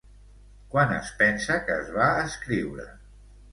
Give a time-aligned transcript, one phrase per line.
[0.75, 2.91] Quan es pensa que es va escriure?